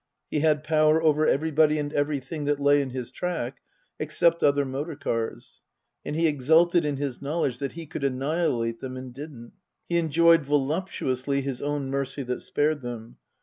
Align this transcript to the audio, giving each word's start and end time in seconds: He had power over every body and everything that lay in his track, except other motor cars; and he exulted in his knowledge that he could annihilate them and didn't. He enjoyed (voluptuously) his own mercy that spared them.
He 0.31 0.39
had 0.39 0.63
power 0.63 0.99
over 0.99 1.27
every 1.27 1.51
body 1.51 1.77
and 1.77 1.93
everything 1.93 2.45
that 2.45 2.59
lay 2.59 2.81
in 2.81 2.89
his 2.89 3.11
track, 3.11 3.59
except 3.99 4.41
other 4.43 4.65
motor 4.65 4.95
cars; 4.95 5.61
and 6.03 6.15
he 6.15 6.25
exulted 6.25 6.85
in 6.85 6.97
his 6.97 7.21
knowledge 7.21 7.59
that 7.59 7.73
he 7.73 7.85
could 7.85 8.03
annihilate 8.03 8.79
them 8.79 8.97
and 8.97 9.13
didn't. 9.13 9.51
He 9.85 9.97
enjoyed 9.97 10.43
(voluptuously) 10.43 11.41
his 11.41 11.61
own 11.61 11.91
mercy 11.91 12.23
that 12.23 12.39
spared 12.41 12.81
them. 12.81 13.17